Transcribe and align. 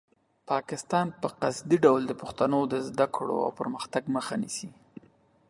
پاکستان 0.51 1.07
په 1.21 1.27
قصدي 1.41 1.77
ډول 1.85 2.01
د 2.07 2.13
پښتنو 2.21 2.59
د 2.73 2.75
زده 2.87 3.07
کړو 3.15 3.37
او 3.45 3.51
پرمختګ 3.59 4.03
مخه 4.15 4.35
نیسي. 4.41 4.69